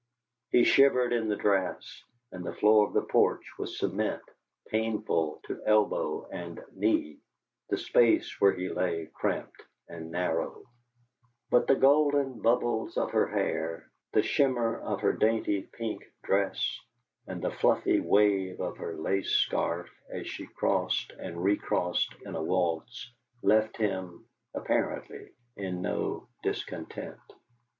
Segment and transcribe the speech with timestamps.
[0.49, 4.23] He shivered in the draughts; and the floor of the porch was cement,
[4.69, 7.19] painful to elbow and knee,
[7.69, 10.63] the space where he lay cramped and narrow;
[11.51, 16.79] but the golden bubbles of her hair, the shimmer of her dainty pink dress,
[17.27, 22.41] and the fluffy wave of her lace scarf as she crossed and recrossed in a
[22.41, 23.13] waltz,
[23.43, 24.25] left him,
[24.55, 27.19] apparently, in no discontent.